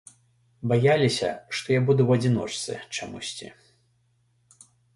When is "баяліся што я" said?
0.71-1.81